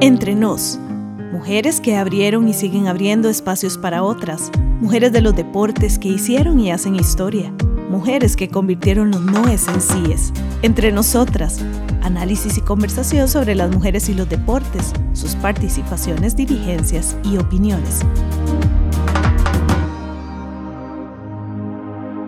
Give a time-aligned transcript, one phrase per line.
[0.00, 0.78] Entre nos,
[1.32, 6.60] mujeres que abrieron y siguen abriendo espacios para otras, mujeres de los deportes que hicieron
[6.60, 7.52] y hacen historia,
[7.90, 10.32] mujeres que convirtieron los noes en síes.
[10.62, 11.58] Entre nosotras,
[12.00, 18.02] análisis y conversación sobre las mujeres y los deportes, sus participaciones, dirigencias y opiniones.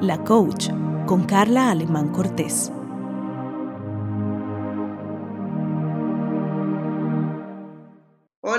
[0.00, 0.70] La Coach
[1.06, 2.72] con Carla Alemán Cortés.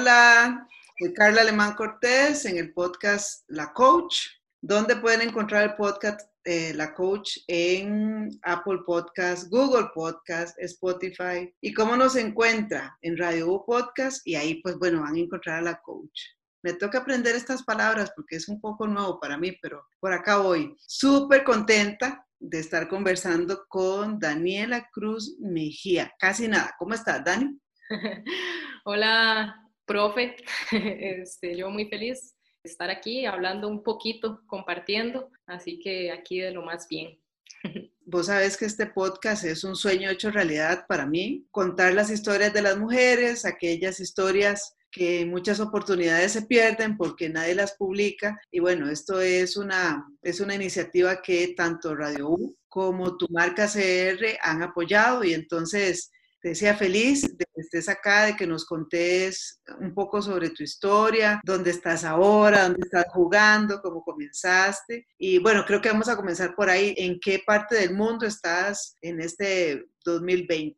[0.02, 6.22] Hola, soy Carla Alemán Cortés en el podcast La Coach, donde pueden encontrar el podcast
[6.44, 11.54] eh, La Coach en Apple Podcast, Google Podcast, Spotify.
[11.62, 12.98] ¿Y cómo nos encuentra?
[13.04, 16.20] En Radio U Podcast y ahí pues bueno, van a encontrar a La Coach.
[16.64, 20.38] Me toca aprender estas palabras porque es un poco nuevo para mí, pero por acá
[20.38, 20.76] voy.
[20.80, 26.12] Súper contenta de estar conversando con Daniela Cruz Mejía.
[26.18, 26.74] Casi nada.
[26.80, 27.56] ¿Cómo estás, Dani?
[28.84, 30.36] Hola, profe.
[30.72, 36.52] Este, yo muy feliz de estar aquí hablando un poquito, compartiendo, así que aquí de
[36.52, 37.20] lo más bien.
[38.06, 42.54] Vos sabés que este podcast es un sueño hecho realidad para mí, contar las historias
[42.54, 48.40] de las mujeres, aquellas historias que muchas oportunidades se pierden porque nadie las publica.
[48.52, 53.68] Y bueno, esto es una, es una iniciativa que tanto Radio U como tu marca
[53.68, 58.66] CR han apoyado y entonces te decía feliz de que estés acá, de que nos
[58.66, 65.08] contés un poco sobre tu historia, dónde estás ahora, dónde estás jugando, cómo comenzaste.
[65.20, 66.96] Y bueno, creo que vamos a comenzar por ahí.
[66.98, 70.78] ¿En qué parte del mundo estás en este 2020?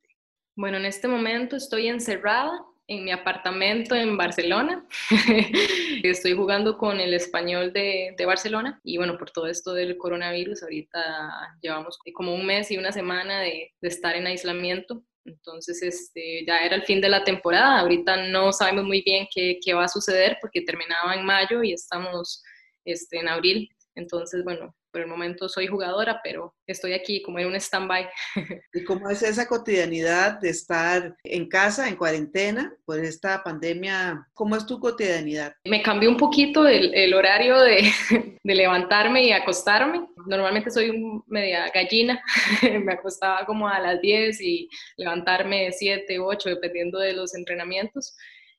[0.55, 2.51] Bueno, en este momento estoy encerrada
[2.87, 4.85] en mi apartamento en Barcelona.
[6.03, 10.63] Estoy jugando con el español de, de, Barcelona y bueno, por todo esto del coronavirus,
[10.63, 16.45] ahorita llevamos como un mes y una semana de, de estar en aislamiento entonces, este,
[16.45, 17.79] ya era el fin de la temporada.
[17.79, 21.73] Ahorita no sabemos muy bien qué, qué va a suceder porque terminaba en mayo y
[21.73, 22.41] estamos
[22.85, 23.69] este, en abril.
[23.95, 28.07] Entonces, bueno, por el momento soy jugadora, pero estoy aquí como en un stand-by.
[28.73, 34.27] ¿Y cómo es esa cotidianidad de estar en casa, en cuarentena, por esta pandemia?
[34.33, 35.53] ¿Cómo es tu cotidianidad?
[35.65, 37.91] Me cambió un poquito el, el horario de,
[38.43, 40.07] de, levantarme y acostarme.
[40.27, 40.93] Normalmente soy
[41.27, 42.21] media gallina,
[42.83, 48.15] me acostaba como a las 10 y levantarme 7, 8, dependiendo de los entrenamientos.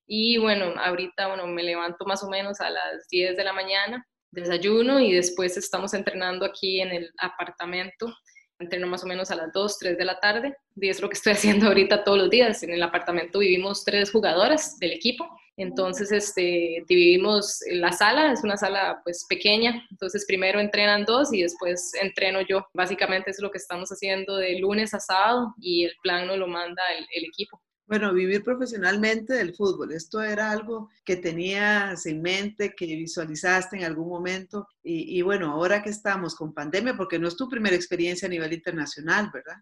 [0.06, 4.06] Y bueno, ahorita bueno, me levanto más o menos a las 10 de la mañana
[4.34, 8.14] desayuno y después estamos entrenando aquí en el apartamento.
[8.58, 11.14] Entreno más o menos a las 2, 3 de la tarde y es lo que
[11.14, 12.62] estoy haciendo ahorita todos los días.
[12.62, 18.56] En el apartamento vivimos tres jugadoras del equipo, entonces este, dividimos la sala, es una
[18.56, 22.66] sala pues pequeña, entonces primero entrenan dos y después entreno yo.
[22.74, 26.48] Básicamente es lo que estamos haciendo de lunes a sábado y el plan nos lo
[26.48, 27.60] manda el, el equipo.
[27.86, 33.84] Bueno, vivir profesionalmente del fútbol, ¿esto era algo que tenías en mente, que visualizaste en
[33.84, 34.68] algún momento?
[34.82, 38.30] Y, y, bueno, ahora que estamos con pandemia, porque no es tu primera experiencia a
[38.30, 39.56] nivel internacional, ¿verdad?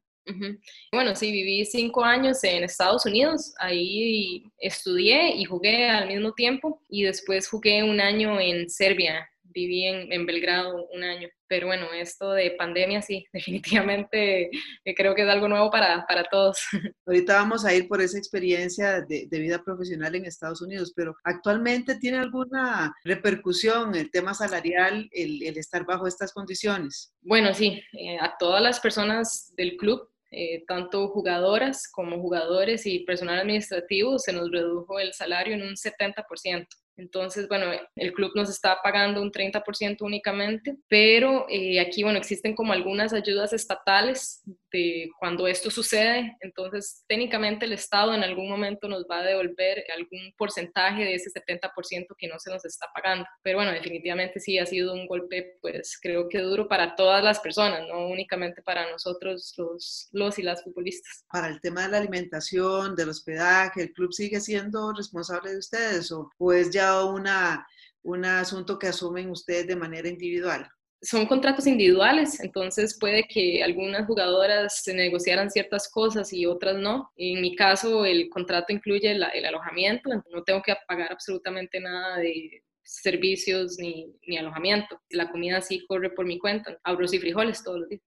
[0.93, 6.81] Bueno, sí, viví cinco años en Estados Unidos, ahí estudié y jugué al mismo tiempo
[6.89, 11.29] y después jugué un año en Serbia, viví en, en, Belgrado un año.
[11.47, 14.51] Pero bueno, esto de pandemia sí, definitivamente
[14.85, 16.59] eh, creo que es algo nuevo para, para todos.
[17.07, 21.15] Ahorita vamos a ir por esa experiencia de, de, vida profesional en Estados Unidos, pero
[21.25, 27.15] actualmente tiene alguna repercusión el tema salarial, el, el estar bajo estas condiciones.
[27.21, 33.01] Bueno, sí, eh, a todas las personas del club eh, tanto jugadoras como jugadores y
[33.01, 36.67] personal administrativo, se nos redujo el salario en un 70%.
[36.97, 37.67] Entonces, bueno,
[37.97, 43.13] el club nos está pagando un 30% únicamente, pero eh, aquí, bueno, existen como algunas
[43.13, 46.37] ayudas estatales de cuando esto sucede.
[46.41, 51.31] Entonces, técnicamente el Estado en algún momento nos va a devolver algún porcentaje de ese
[51.31, 53.27] 70% que no se nos está pagando.
[53.43, 57.41] Pero bueno, definitivamente sí ha sido un golpe, pues creo que duro para todas las
[57.41, 61.25] personas, no únicamente para nosotros los, los y las futbolistas.
[61.31, 66.11] Para el tema de la alimentación, del hospedaje, ¿el club sigue siendo responsable de ustedes
[66.13, 67.67] o, o es ya una,
[68.03, 70.69] un asunto que asumen ustedes de manera individual?
[71.01, 77.11] Son contratos individuales, entonces puede que algunas jugadoras se negociaran ciertas cosas y otras no.
[77.17, 82.19] En mi caso, el contrato incluye el, el alojamiento, no tengo que pagar absolutamente nada
[82.19, 85.01] de, servicios ni, ni, alojamiento.
[85.11, 86.77] La comida sí corre por mi cuenta.
[86.85, 88.03] Arroz y frijoles todos los días.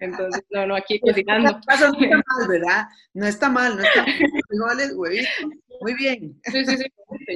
[0.00, 1.52] Entonces, no, no, aquí cocinando.
[1.52, 2.84] No está mal, ¿verdad?
[3.14, 4.14] No está mal, no está mal.
[4.48, 5.28] Frijoles, huevitos.
[5.86, 6.40] Muy bien.
[6.42, 6.84] Sí, sí, sí.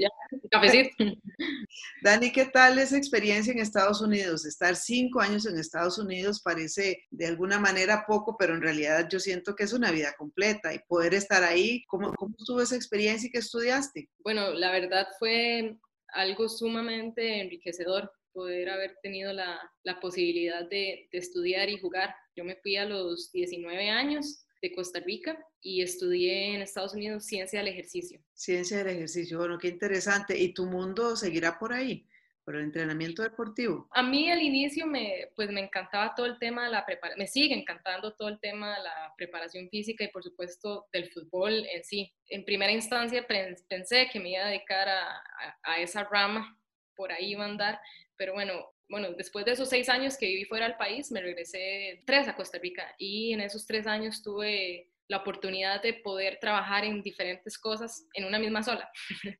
[0.00, 0.08] Ya,
[0.50, 0.90] cafecito.
[2.02, 4.44] Dani, ¿qué tal esa experiencia en Estados Unidos?
[4.44, 9.20] Estar cinco años en Estados Unidos parece de alguna manera poco, pero en realidad yo
[9.20, 13.28] siento que es una vida completa y poder estar ahí, ¿cómo, cómo estuvo esa experiencia
[13.28, 14.10] y qué estudiaste?
[14.24, 15.76] Bueno, la verdad fue
[16.08, 22.16] algo sumamente enriquecedor poder haber tenido la, la posibilidad de, de, estudiar y jugar.
[22.34, 27.24] Yo me fui a los 19 años de Costa Rica y estudié en Estados Unidos
[27.24, 28.20] ciencia del ejercicio.
[28.34, 30.38] Ciencia del ejercicio, bueno, qué interesante.
[30.38, 32.06] ¿Y tu mundo seguirá por ahí?
[32.44, 33.88] por el entrenamiento deportivo?
[33.92, 37.26] A mí al inicio me, pues me encantaba todo el tema de la preparación, me
[37.26, 41.84] sigue encantando todo el tema de la preparación física y por supuesto del fútbol en
[41.84, 42.12] sí.
[42.26, 43.26] En primera instancia
[43.68, 45.22] pensé que me iba a dedicar a,
[45.62, 46.58] a esa rama,
[46.96, 47.80] por ahí iba a andar,
[48.16, 52.02] pero bueno, bueno, después de esos seis años que viví fuera del país, me regresé
[52.04, 56.84] tres a Costa Rica y en esos tres años tuve la oportunidad de poder trabajar
[56.84, 58.88] en diferentes cosas en una misma sola.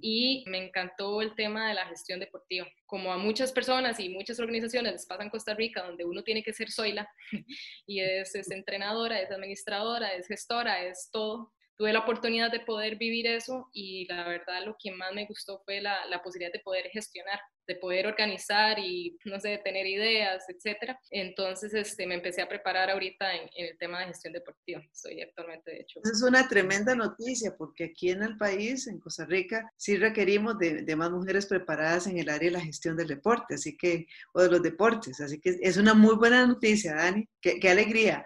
[0.00, 2.68] y me encantó el tema de la gestión deportiva.
[2.86, 6.42] Como a muchas personas y muchas organizaciones les pasa en Costa Rica, donde uno tiene
[6.42, 7.08] que ser soila
[7.86, 12.96] y es, es entrenadora, es administradora, es gestora, es todo tuve la oportunidad de poder
[12.96, 16.58] vivir eso y la verdad lo que más me gustó fue la, la, posibilidad de
[16.58, 17.38] poder gestionar,
[17.68, 20.98] de poder organizar y, no sé, tener ideas, etcétera.
[21.10, 24.82] Entonces, este, me empecé a preparar ahorita en, en, el tema de gestión deportiva.
[24.92, 26.00] Estoy actualmente, de hecho.
[26.02, 30.82] Es una tremenda noticia porque aquí en el país, en Costa Rica, sí requerimos de,
[30.82, 34.42] de más mujeres preparadas en el área de la gestión del deporte, así que, o
[34.42, 35.20] de los deportes.
[35.20, 37.24] Así que es una muy buena noticia, Dani.
[37.40, 38.24] Qué, qué alegría.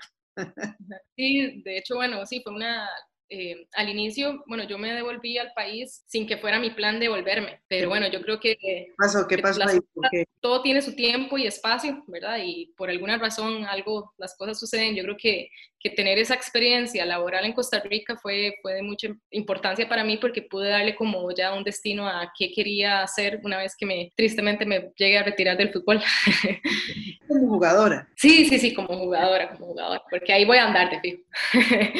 [1.14, 2.88] Sí, de hecho, bueno, sí, fue una,
[3.34, 7.62] eh, al inicio, bueno, yo me devolví al país sin que fuera mi plan devolverme,
[7.66, 8.56] pero bueno, yo creo que...
[8.58, 9.26] ¿Qué pasó?
[9.26, 9.78] ¿Qué pasó ahí?
[10.40, 12.40] Todo tiene su tiempo y espacio, ¿verdad?
[12.44, 14.94] Y por alguna razón algo, las cosas suceden.
[14.94, 15.48] Yo creo que,
[15.82, 20.16] que tener esa experiencia laboral en Costa Rica fue, fue de mucha importancia para mí
[20.16, 24.12] porque pude darle como ya un destino a qué quería hacer una vez que me,
[24.14, 26.00] tristemente me llegué a retirar del fútbol.
[27.28, 28.08] Como jugadora.
[28.14, 31.22] Sí, sí, sí, como jugadora, como jugadora, porque ahí voy a andar de fijo.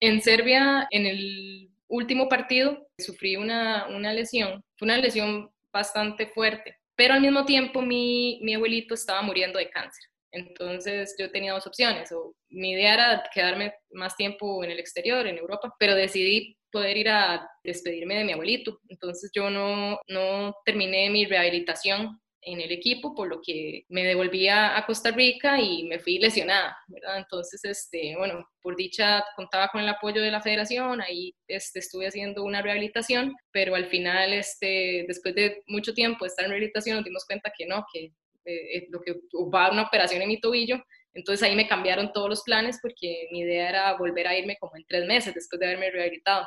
[0.00, 6.78] en Serbia en el último partido sufrí una, una lesión, fue una lesión bastante fuerte,
[6.94, 10.04] pero al mismo tiempo mi, mi abuelito estaba muriendo de cáncer.
[10.32, 15.26] Entonces yo tenía dos opciones, o mi idea era quedarme más tiempo en el exterior,
[15.26, 18.78] en Europa, pero decidí poder ir a despedirme de mi abuelito.
[18.88, 24.48] Entonces yo no, no terminé mi rehabilitación en el equipo, por lo que me devolví
[24.48, 26.76] a, Costa Rica y me fui lesionada.
[27.16, 32.06] Entonces, este, bueno, por dicha contaba con el apoyo de la federación, ahí este, estuve
[32.06, 36.96] haciendo una rehabilitación, pero al final, este, después de mucho tiempo de estar en rehabilitación,
[36.96, 38.12] nos dimos cuenta que no, que
[38.52, 39.14] eh, eh, lo que
[39.54, 40.82] va una operación en mi tobillo,
[41.12, 44.76] entonces ahí me cambiaron todos los planes porque mi idea era volver a irme como
[44.76, 46.46] en tres meses después de haberme rehabilitado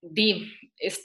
[0.00, 0.52] di,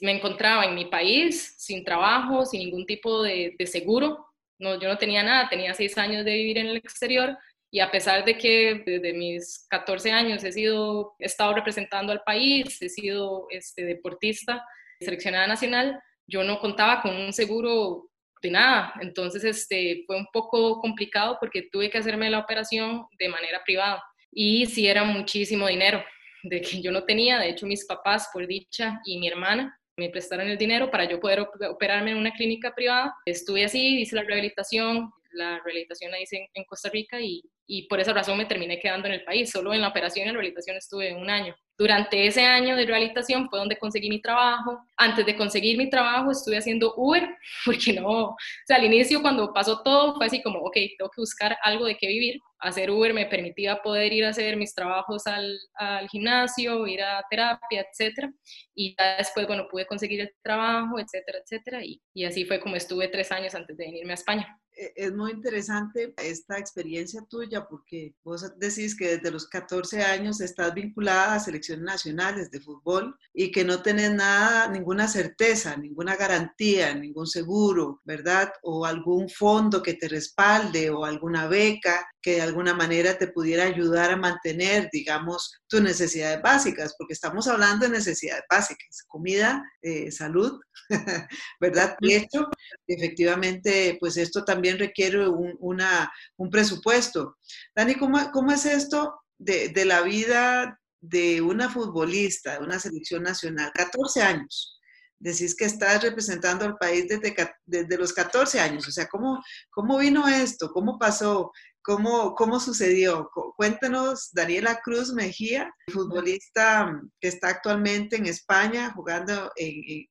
[0.01, 4.27] me encontraba en mi país sin trabajo, sin ningún tipo de, de, seguro.
[4.59, 7.37] No, yo no tenía nada, tenía seis años de vivir en el exterior
[7.71, 12.21] y a pesar de que desde mis 14 años he, sido, he estado representando al
[12.21, 14.63] país, he sido este, deportista,
[14.99, 18.11] seleccionada nacional, yo no contaba con un seguro
[18.43, 18.93] de nada.
[19.01, 24.03] Entonces este, fue un poco complicado porque tuve que hacerme la operación de manera privada
[24.31, 26.03] y sí era muchísimo dinero
[26.43, 27.39] de que yo no tenía.
[27.39, 31.19] De hecho, mis papás, por dicha, y mi hermana me prestaron el dinero para yo
[31.19, 33.13] poder operarme en una clínica privada.
[33.25, 35.09] Estuve así, hice la rehabilitación.
[35.31, 39.07] La rehabilitación la hice en, Costa Rica y, y, por esa razón me terminé quedando
[39.07, 39.49] en el país.
[39.49, 41.55] Solo en la operación y la rehabilitación estuve un año.
[41.77, 44.79] Durante ese año de rehabilitación fue donde conseguí mi trabajo.
[44.95, 47.27] Antes de conseguir mi trabajo estuve haciendo Uber,
[47.65, 51.21] porque no, o sea, al inicio cuando pasó todo fue así como, ok, tengo que
[51.21, 52.39] buscar algo de qué vivir.
[52.59, 57.25] Hacer Uber me permitía poder ir a hacer mis trabajos al, al gimnasio, ir a
[57.29, 58.31] terapia, etcétera.
[58.75, 61.83] Y ya después, bueno, pude conseguir el trabajo, etcétera, etcétera.
[61.83, 64.59] Y, y así fue como estuve tres años antes de venirme a España.
[64.75, 70.41] E, es muy interesante esta experiencia tuya porque vos decís que desde los 14 años
[70.41, 76.15] estás vinculada a selecciones nacionales de fútbol y que no tenés nada, ninguna certeza, ninguna
[76.15, 78.51] garantía, ningún seguro, ¿verdad?
[78.63, 83.65] O algún fondo que te respalde o alguna beca que de alguna manera te pudiera
[83.65, 90.09] ayudar a mantener, digamos, tus necesidades básicas, porque estamos hablando de necesidades básicas, comida, eh,
[90.09, 90.57] salud,
[91.59, 91.97] ¿verdad?
[91.99, 92.47] De hecho,
[92.87, 97.37] efectivamente, pues esto también requiere un, una, un presupuesto.
[97.75, 103.23] Dani, ¿cómo, ¿cómo, es esto de, de la vida de una futbolista, de una selección
[103.23, 103.71] nacional?
[103.73, 104.79] 14 años
[105.23, 107.33] decís que estás representando al país desde,
[107.65, 108.87] desde, los 14 años.
[108.87, 110.69] O sea, ¿cómo, ¿cómo vino esto?
[110.71, 111.51] ¿Cómo pasó?
[111.81, 113.29] ¿Cómo, ¿Cómo sucedió?
[113.55, 119.51] Cuéntanos, Daniela Cruz Mejía, futbolista que está actualmente en España jugando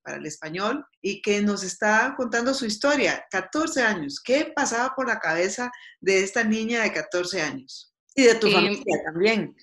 [0.03, 3.25] para el español y que nos está contando su historia.
[3.31, 4.21] 14 años.
[4.23, 7.95] ¿Qué pasaba por la cabeza de esta niña de 14 años?
[8.15, 9.57] Y de tu em, familia también.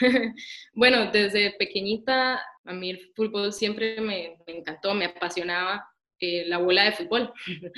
[0.74, 5.86] bueno, desde pequeñita a mí el fútbol siempre me, encantó, me apasionaba
[6.20, 7.32] eh, la bola de fútbol.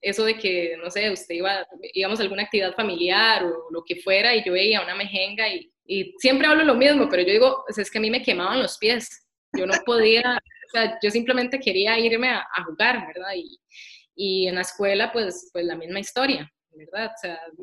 [0.00, 3.96] Eso de que, no sé, usted iba, íbamos a alguna actividad familiar o lo que
[3.96, 5.70] fuera y yo veía una mejenga y,
[6.18, 8.78] siempre hablo lo mismo, pero yo digo, pues es que a mí me quemaban los
[8.78, 9.26] pies.
[9.52, 10.22] Yo no podía,
[10.68, 13.34] o sea, yo simplemente quería irme a, a jugar, ¿verdad?
[13.36, 13.58] Y,
[14.16, 16.50] y en la escuela, pues, pues la misma historia.
[16.76, 17.10] ¿Verdad?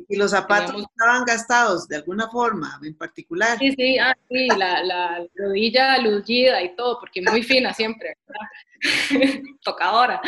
[0.08, 3.58] y los zapatos estaban gastados de alguna forma en particular.
[3.58, 8.16] Sí, sí, ah, sí la, la, rodilla lullida y todo, porque muy fina siempre,
[9.64, 10.20] Tocadora.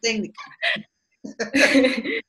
[0.00, 0.40] técnica.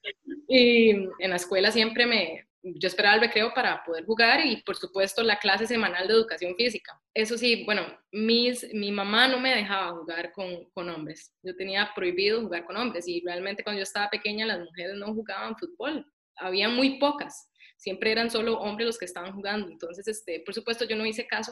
[0.47, 4.75] y en la escuela siempre me, yo esperaba el recreo para poder jugar y por
[4.75, 6.99] supuesto la clase semanal de educación física.
[7.13, 11.33] Eso sí, bueno, mis, mi mamá no me dejaba jugar con, con, hombres.
[11.41, 15.13] Yo tenía prohibido jugar con hombres y realmente cuando yo estaba pequeña las mujeres no
[15.13, 16.05] jugaban fútbol.
[16.35, 17.49] Había muy pocas.
[17.77, 19.67] Siempre eran solo hombres los que estaban jugando.
[19.67, 21.51] Entonces, este, por supuesto, yo no hice caso.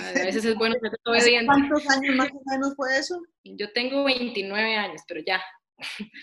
[0.00, 1.46] A veces es bueno ser obediente.
[1.46, 3.20] ¿Cuántos años más o menos fue eso?
[3.44, 5.40] Yo tengo 29 años, pero ya,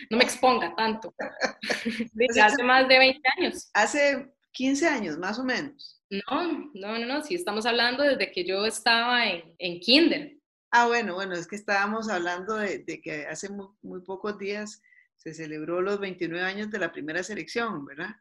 [0.10, 1.14] no me exponga tanto.
[2.14, 3.70] Desde hace más de 20 años.
[3.74, 6.02] Hace 15 años, más o menos.
[6.10, 10.40] No, no, no, no, sí estamos hablando desde que yo estaba en, en kinder.
[10.72, 14.82] Ah, bueno, bueno, es que estábamos hablando de, que hace muy, pocos días
[15.16, 18.16] se celebró los 29 años de la primera selección, ¿verdad?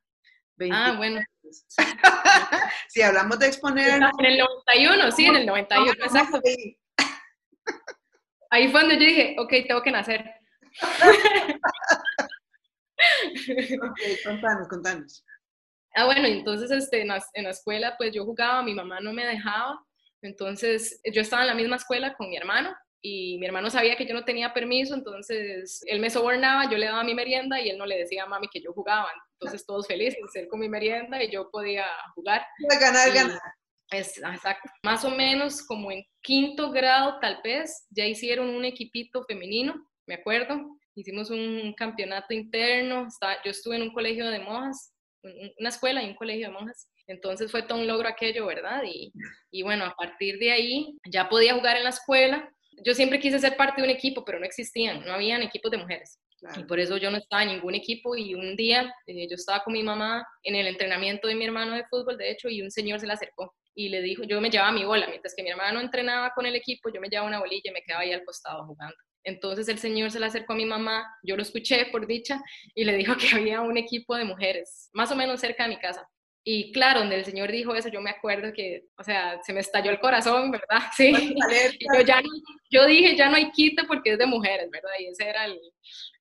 [0.73, 1.21] ah, bueno.
[2.89, 3.89] si hablamos de exponer...
[3.91, 6.41] En el 91, sí, en el 91, exacto.
[8.51, 10.38] Ahí fue donde yo dije, ok, tengo que nacer.
[14.25, 15.25] Contanos, contanos.
[15.95, 19.13] Ah, bueno, entonces este, en, la, en la escuela pues yo jugaba, mi mamá no
[19.13, 19.81] me dejaba,
[20.23, 24.07] entonces yo estaba en la misma escuela con mi hermano y mi hermano sabía que
[24.07, 27.79] yo no tenía permiso, entonces él me sobornaba, yo le daba mi merienda y él
[27.79, 31.23] no le decía a mami que yo jugaba, entonces todos felices, él con mi merienda
[31.23, 32.45] y yo podía jugar.
[32.81, 33.41] ganar, ganar.
[33.91, 34.71] Es, exacto.
[34.83, 40.15] Más o menos como en quinto grado tal vez ya hicieron un equipito femenino me
[40.15, 40.79] acuerdo.
[40.97, 43.07] Hicimos un campeonato interno,
[43.45, 44.93] yo estuve en un colegio de monjas,
[45.59, 46.91] una escuela y un colegio de monjas.
[47.07, 48.83] Entonces fue todo un logro aquello, ¿verdad?
[48.85, 49.13] Y,
[49.53, 52.53] y bueno, a partir de ahí ya podía jugar en la escuela.
[52.85, 55.79] Yo siempre quise ser parte de un equipo, pero no existían, no habían equipos de
[55.79, 56.19] mujeres.
[56.57, 59.65] Y por eso yo no estaba en ningún equipo y un día eh, yo estaba
[59.65, 62.71] con mi mamá en el entrenamiento de mi hermano de fútbol, de hecho, y un
[62.71, 65.51] señor se le acercó y le dijo, yo me llevaba mi bola, mientras que mi
[65.51, 68.25] hermano entrenaba con el equipo, yo me llevaba una bolilla y me quedaba ahí al
[68.25, 68.97] costado jugando.
[69.29, 72.43] Entonces el señor se le acercó a mi mamá, yo lo escuché por dicha,
[72.75, 75.79] y le dijo que había un equipo de mujeres, más o menos cerca de mi
[75.79, 76.09] casa.
[76.45, 79.61] Y claro, donde el señor dijo eso, yo me acuerdo que, o sea, se me
[79.61, 80.81] estalló el corazón, ¿verdad?
[80.97, 81.13] Sí.
[81.95, 82.23] yo, ya
[82.71, 84.91] yo dije, ya no hay quite porque es de mujeres, ¿verdad?
[84.99, 85.47] Y esa era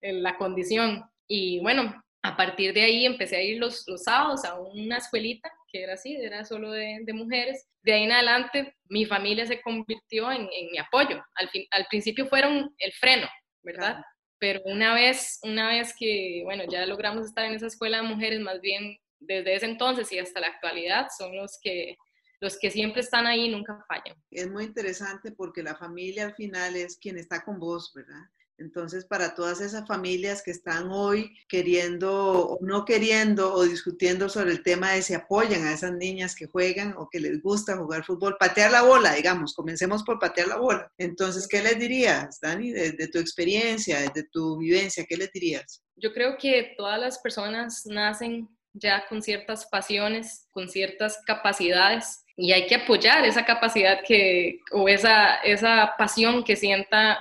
[0.02, 1.04] la condición.
[1.30, 5.50] Y bueno, a partir de ahí empecé a ir los, los sábados a una escuelita
[5.72, 7.68] que era así, era solo de, de, mujeres.
[7.84, 11.24] De ahí en adelante mi familia se convirtió en, en mi apoyo.
[11.36, 13.28] Al, fin, al principio fueron el freno,
[13.64, 14.02] ¿verdad?
[14.40, 18.40] Pero una vez, una vez que, bueno, ya logramos estar en esa escuela de mujeres,
[18.40, 21.98] más bien desde ese entonces y hasta la actualidad, son los que,
[22.40, 24.16] los que siempre están ahí y nunca fallan.
[24.30, 28.30] Es muy interesante porque la familia al final es quien está con vos, ¿verdad?
[28.58, 34.52] Entonces, para todas esas familias que están hoy queriendo o no queriendo o discutiendo sobre
[34.52, 38.04] el tema de si apoyan a esas niñas que juegan o que les gusta jugar
[38.04, 40.92] fútbol, patear la bola, digamos, comencemos por patear la bola.
[40.98, 45.84] Entonces, ¿qué les dirías, Dani, de tu experiencia, de tu vivencia, qué les dirías?
[45.96, 52.52] Yo creo que todas las personas nacen ya con ciertas pasiones, con ciertas capacidades y
[52.52, 57.18] hay que apoyar esa capacidad que o esa, esa pasión que sienta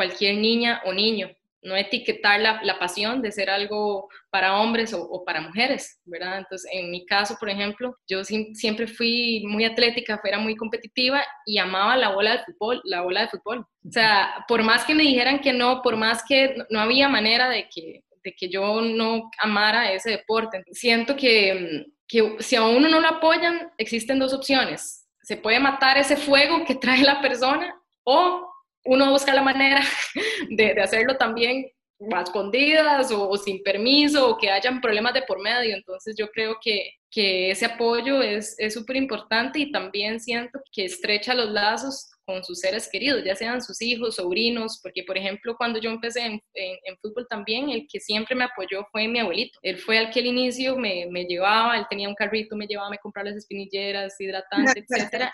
[0.00, 1.28] cualquier niña o niño,
[1.62, 6.38] no etiquetar la, la pasión de ser algo para hombres o, para mujeres, ¿verdad?
[6.38, 11.58] Entonces, en mi caso, por ejemplo, yo siempre fui muy atlética, era muy competitiva y
[11.58, 13.58] amaba la bola de fútbol, la bola de fútbol.
[13.86, 17.50] O sea, por más que me dijeran que no, por más que no había manera
[17.50, 22.88] de que, de que yo no amara ese deporte, siento que, que si a uno
[22.88, 25.06] no lo apoyan, existen dos opciones.
[25.22, 28.49] Se puede matar ese fuego que trae la persona o
[28.84, 29.80] uno busca la manera
[30.50, 31.70] de, hacerlo también
[32.12, 35.76] a escondidas o, sin permiso o que hayan problemas de por medio.
[35.76, 41.34] Entonces yo creo que, que ese apoyo es súper importante y también siento que estrecha
[41.34, 45.80] los lazos con sus seres queridos, ya sean sus hijos, sobrinos, porque por ejemplo cuando
[45.80, 49.58] yo empecé en, en, fútbol también, el que siempre me apoyó fue mi abuelito.
[49.62, 52.90] Él fue el que al inicio me, me llevaba, él tenía un carrito, me llevaba,
[52.90, 55.32] me compraba las espinilleras, hidratantes, etcétera.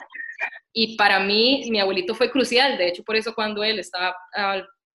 [0.78, 4.14] Y para mí, mi abuelito fue crucial, de hecho por eso cuando él estaba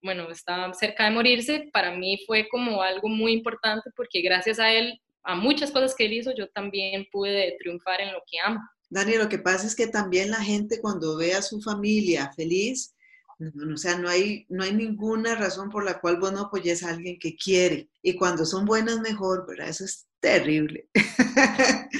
[0.02, 4.70] bueno, estaba cerca de morirse, para mí fue como algo muy importante porque gracias a
[4.70, 8.60] él, a muchas cosas que él hizo, yo también pude triunfar en lo que amo.
[8.90, 12.94] Dani, lo que pasa es que también la gente cuando ve a su familia feliz,
[13.38, 16.90] o sea, no hay, no hay ninguna razón por la cual vos no apoyes a
[16.90, 17.88] alguien que quiere.
[18.02, 19.68] Y cuando son buenas, mejor, ¿verdad?
[19.68, 20.88] Eso es terrible.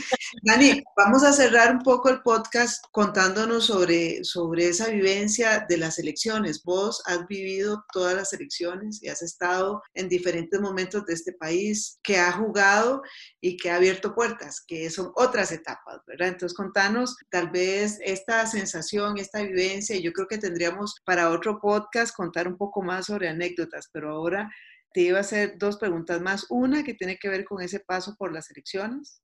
[0.42, 5.98] Dani, vamos a cerrar un poco el podcast contándonos sobre, sobre esa vivencia de las
[5.98, 6.62] elecciones.
[6.62, 11.98] Vos has vivido todas las elecciones y has estado en diferentes momentos de este país
[12.02, 13.02] que ha jugado
[13.40, 16.28] y que ha abierto puertas, que son otras etapas, ¿verdad?
[16.28, 21.58] Entonces, contanos tal vez esta sensación, esta vivencia, y yo creo que tendríamos para otro
[21.60, 24.50] podcast contar un poco más sobre anécdotas, pero ahora
[24.92, 26.46] te iba a hacer dos preguntas más.
[26.50, 29.22] Una que tiene que ver con ese paso por las elecciones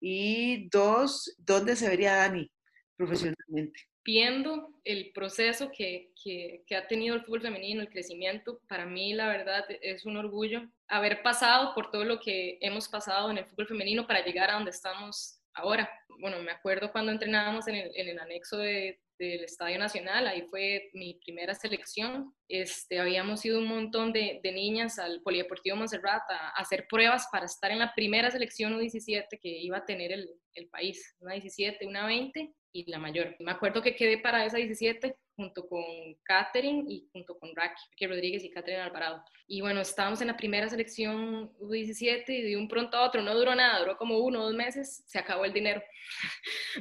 [0.00, 2.50] y dos, ¿dónde se vería Dani
[2.96, 3.80] profesionalmente?
[4.04, 9.12] Viendo el proceso que, que, que, ha tenido el fútbol femenino, el crecimiento, para mí
[9.12, 13.44] la verdad es un orgullo haber pasado por todo lo que hemos pasado en el
[13.44, 15.90] fútbol femenino para llegar a donde estamos ahora.
[16.20, 20.42] Bueno, me acuerdo cuando entrenábamos en el, en el anexo de, del Estadio Nacional, ahí
[20.42, 22.34] fue mi primera selección.
[22.48, 27.70] Este, habíamos ido un montón de, niñas al Polideportivo Monserrat a, hacer pruebas para estar
[27.70, 32.06] en la primera selección U17 que iba a tener el, el país, una 17, una
[32.06, 33.36] 20 y la mayor.
[33.40, 35.84] Me acuerdo que quedé para esa 17 junto con
[36.24, 39.24] Catherine y junto con Racky Rodríguez y Catherine Alvarado.
[39.46, 43.36] Y bueno, estábamos en la primera selección U17 y de un pronto a otro, no
[43.36, 45.80] duró nada, duró como uno o dos meses, se acabó el dinero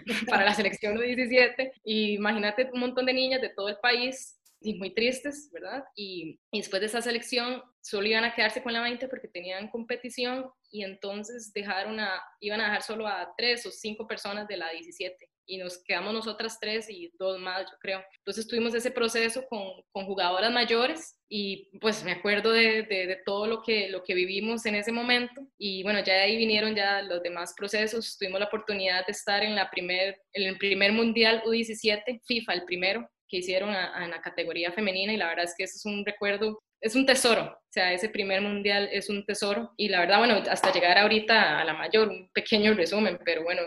[0.27, 1.71] para la selección U17.
[1.83, 5.83] Y imagínate un montón de niñas de todo el país y muy tristes, ¿verdad?
[5.95, 9.69] Y, y, después de esa selección solo iban a quedarse con la 20 porque tenían
[9.69, 14.57] competición y entonces dejaron a, iban a dejar solo a tres o cinco personas de
[14.57, 18.03] la 17 y nos quedamos nosotras tres y dos más, yo creo.
[18.19, 19.61] Entonces tuvimos ese proceso con,
[19.91, 24.65] con jugadoras mayores y pues me acuerdo de, de, todo lo que, lo que vivimos
[24.65, 28.17] en ese momento y bueno, ya de ahí vinieron ya los demás procesos.
[28.17, 32.65] Tuvimos la oportunidad de estar en, la primer, en el primer Mundial U17, FIFA, el
[32.65, 36.05] primero, que hicieron en la categoría femenina y la verdad es que eso es un
[36.05, 40.19] recuerdo es un tesoro, o sea, ese primer mundial es un tesoro y la verdad,
[40.19, 43.61] bueno, hasta llegar ahorita a la mayor, un pequeño resumen, pero bueno,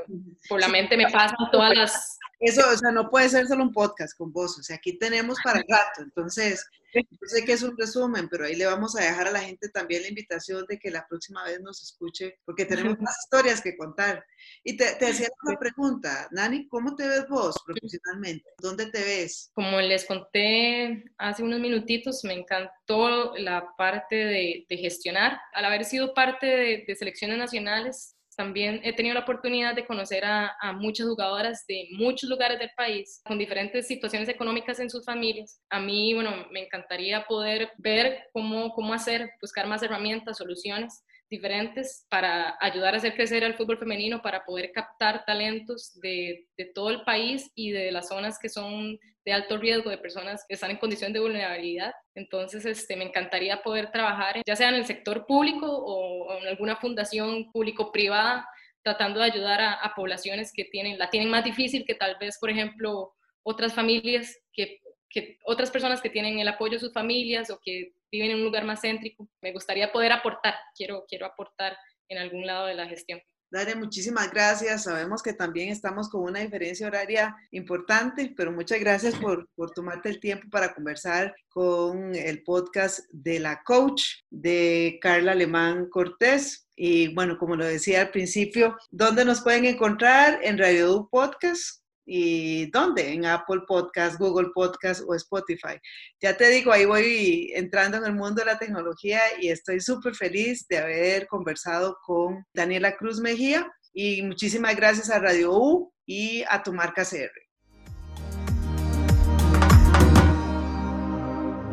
[0.49, 2.19] por la mente me pasan todas las...
[2.41, 5.37] Eso, o sea, no puede ser solo un podcast con vos, o sea, aquí tenemos
[5.45, 9.03] para el rato, entonces, yo sé que es un resumen, pero ahí le vamos a
[9.03, 12.65] dejar a la gente también la invitación de que la próxima vez nos escuche, porque
[12.65, 14.25] tenemos más historias que contar.
[14.65, 18.49] Y te, te hacía una pregunta, Nani, ¿cómo te ves vos profesionalmente?
[18.59, 19.51] ¿Dónde te ves?
[19.53, 25.39] Como les conté hace unos minutitos, me encantó la parte de, de gestionar.
[25.53, 30.57] Al haber sido parte de, selecciones nacionales, también he tenido la oportunidad de conocer a,
[30.75, 35.61] muchas jugadoras de muchos lugares del país con diferentes situaciones económicas en sus familias.
[35.69, 42.07] A mí, bueno, me encantaría poder ver cómo, cómo hacer, buscar más herramientas, soluciones diferentes
[42.11, 47.03] para ayudar a hacer crecer al fútbol femenino, para poder captar talentos de, todo el
[47.03, 50.79] país y de las zonas que son de alto riesgo, de personas que están en
[50.79, 51.93] condición de vulnerabilidad.
[52.15, 56.77] Entonces, este, me encantaría poder trabajar, ya sea en el sector público o en alguna
[56.77, 58.47] fundación público-privada,
[58.83, 62.39] tratando de ayudar a, a poblaciones que tienen, la tienen más difícil que tal vez,
[62.39, 64.81] por ejemplo, otras familias que
[65.11, 68.45] que otras personas que tienen el apoyo de sus familias o que viven en un
[68.45, 69.29] lugar más céntrico.
[69.43, 71.77] Me gustaría poder aportar, quiero, quiero aportar
[72.09, 73.21] en algún lado de la gestión.
[73.51, 74.85] Daria, muchísimas gracias.
[74.85, 80.21] Sabemos que también estamos con una diferencia horaria importante, pero muchas gracias por, tomarte el
[80.21, 86.69] tiempo para conversar con el podcast de la coach de Carla Alemán Cortés.
[86.77, 90.39] Y bueno, como lo decía al principio, ¿dónde nos pueden encontrar?
[90.43, 91.80] En Radio Podcast
[92.13, 93.13] ¿Y dónde?
[93.13, 95.79] En Apple Podcast, Google Podcast o Spotify.
[96.21, 100.17] Ya te digo, ahí voy entrando en el mundo de la tecnología y estoy súper
[100.17, 106.43] feliz de haber conversado con Daniela Cruz Mejía y muchísimas gracias a Radio U y
[106.51, 107.31] a tu marca CR.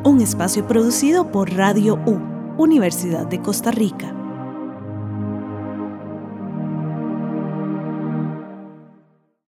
[0.04, 2.21] Un espacio producido por Radio U,
[2.60, 4.13] Universidad de Costa Rica.